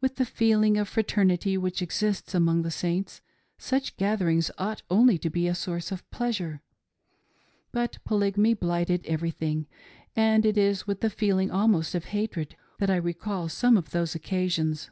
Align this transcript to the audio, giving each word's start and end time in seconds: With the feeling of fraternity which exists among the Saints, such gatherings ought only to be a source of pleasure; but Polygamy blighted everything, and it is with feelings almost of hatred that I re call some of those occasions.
With 0.00 0.16
the 0.16 0.26
feeling 0.26 0.76
of 0.76 0.88
fraternity 0.88 1.56
which 1.56 1.82
exists 1.82 2.34
among 2.34 2.62
the 2.62 2.70
Saints, 2.72 3.20
such 3.58 3.96
gatherings 3.96 4.50
ought 4.58 4.82
only 4.90 5.18
to 5.18 5.30
be 5.30 5.46
a 5.46 5.54
source 5.54 5.92
of 5.92 6.04
pleasure; 6.10 6.60
but 7.70 7.98
Polygamy 8.04 8.54
blighted 8.54 9.06
everything, 9.06 9.68
and 10.16 10.44
it 10.44 10.58
is 10.58 10.88
with 10.88 11.12
feelings 11.14 11.52
almost 11.52 11.94
of 11.94 12.06
hatred 12.06 12.56
that 12.80 12.90
I 12.90 12.96
re 12.96 13.12
call 13.14 13.48
some 13.48 13.76
of 13.76 13.92
those 13.92 14.16
occasions. 14.16 14.90